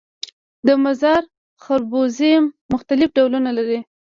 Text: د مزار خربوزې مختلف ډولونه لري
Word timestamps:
د 0.67 0.69
مزار 0.83 1.21
خربوزې 1.63 2.33
مختلف 2.73 3.09
ډولونه 3.17 3.49
لري 3.57 3.79